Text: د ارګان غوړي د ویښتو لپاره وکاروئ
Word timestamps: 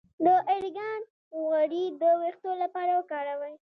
د 0.25 0.27
ارګان 0.57 1.01
غوړي 1.43 1.83
د 2.01 2.03
ویښتو 2.21 2.51
لپاره 2.63 2.91
وکاروئ 2.99 3.55